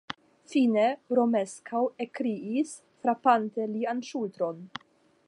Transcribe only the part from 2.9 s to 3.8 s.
frapante